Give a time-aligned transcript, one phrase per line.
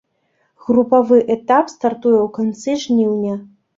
[0.69, 3.35] Групавы этап стартуе ў канцы жніўня.